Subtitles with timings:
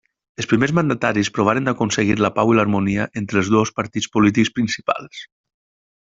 [0.41, 5.21] Els primers mandataris provaren d'aconseguir la pau i l'harmonia entre els dos partits polítics principals.